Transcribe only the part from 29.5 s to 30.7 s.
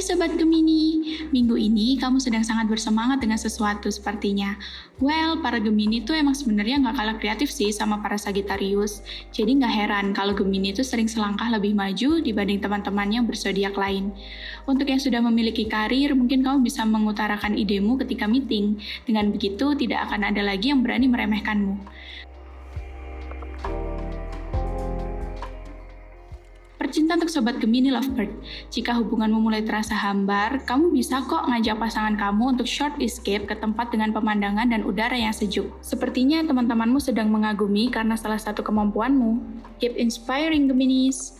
terasa hambar,